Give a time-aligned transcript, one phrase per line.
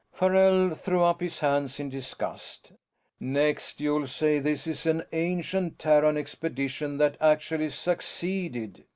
[0.11, 2.71] Farrell threw up his hands in disgust.
[3.19, 8.85] "Next you'll say this is an ancient Terran expedition that actually succeeded!